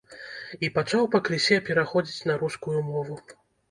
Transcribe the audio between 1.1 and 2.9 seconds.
пакрысе пераходзіць на рускую